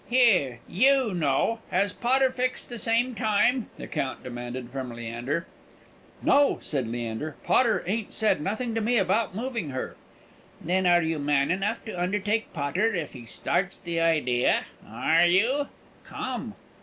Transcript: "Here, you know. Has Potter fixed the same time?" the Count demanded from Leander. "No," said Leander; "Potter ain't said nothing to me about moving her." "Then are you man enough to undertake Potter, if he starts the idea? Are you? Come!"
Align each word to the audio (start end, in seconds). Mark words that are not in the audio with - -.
"Here, 0.09 0.61
you 0.67 1.13
know. 1.13 1.59
Has 1.69 1.93
Potter 1.93 2.31
fixed 2.31 2.69
the 2.69 2.79
same 2.79 3.13
time?" 3.13 3.69
the 3.77 3.85
Count 3.85 4.23
demanded 4.23 4.71
from 4.71 4.89
Leander. 4.89 5.45
"No," 6.23 6.57
said 6.59 6.87
Leander; 6.87 7.35
"Potter 7.43 7.83
ain't 7.85 8.11
said 8.11 8.41
nothing 8.41 8.73
to 8.73 8.81
me 8.81 8.97
about 8.97 9.35
moving 9.35 9.69
her." 9.69 9.95
"Then 10.59 10.87
are 10.87 11.03
you 11.03 11.19
man 11.19 11.51
enough 11.51 11.85
to 11.85 11.91
undertake 11.93 12.51
Potter, 12.51 12.95
if 12.95 13.13
he 13.13 13.25
starts 13.25 13.77
the 13.77 13.99
idea? 13.99 14.63
Are 14.91 15.27
you? 15.27 15.67
Come!" 16.03 16.55